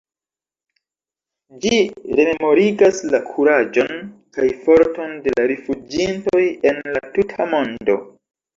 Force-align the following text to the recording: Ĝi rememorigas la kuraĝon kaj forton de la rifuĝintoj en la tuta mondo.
Ĝi 1.65 1.81
rememorigas 2.19 3.03
la 3.11 3.21
kuraĝon 3.29 3.93
kaj 4.39 4.49
forton 4.65 5.15
de 5.29 5.37
la 5.37 5.47
rifuĝintoj 5.55 6.45
en 6.73 6.85
la 6.99 7.07
tuta 7.21 7.51
mondo. 7.57 8.03